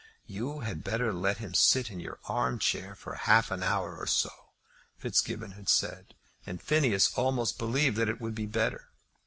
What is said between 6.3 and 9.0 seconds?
and Phineas almost believed that it would be better.